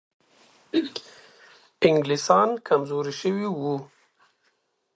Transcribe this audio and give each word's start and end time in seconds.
انګلیسان 1.87 2.49
کمزوري 2.67 3.13
شوي 3.21 3.47
وو. 3.49 3.75